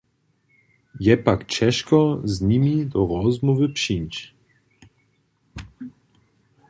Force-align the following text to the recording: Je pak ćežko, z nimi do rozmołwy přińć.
Je 1.07 1.15
pak 1.27 1.39
ćežko, 1.55 1.99
z 2.23 2.35
nimi 2.51 2.73
do 2.93 2.99
rozmołwy 3.11 3.67
přińć. 3.77 4.35